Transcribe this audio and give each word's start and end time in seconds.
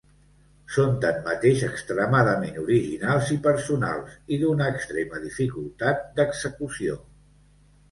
Són 0.77 0.93
tanmateix 1.01 1.59
extremadament 1.67 2.57
originals 2.63 3.29
i 3.37 3.39
personals 3.49 4.17
i 4.37 4.41
d'una 4.47 4.71
extrema 4.73 5.23
dificultat 5.29 6.05
d'execució. 6.19 7.01